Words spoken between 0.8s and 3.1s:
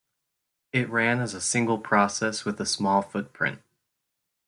ran as a single process with a small